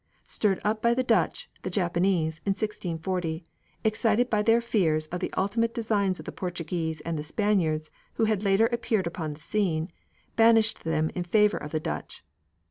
[0.25, 3.45] Stirred up by the Dutch, the Japanese, in 1640,
[3.83, 8.23] excited by their fears of the ultimate designs of the Portuguese and the Spaniards, who
[8.23, 9.91] had later appeared upon the scene,
[10.35, 12.25] banished them in favour of the Dutch.